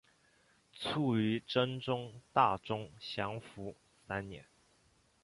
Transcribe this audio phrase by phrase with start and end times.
[0.71, 3.75] 卒于真宗大中祥符
[4.07, 4.43] 三年。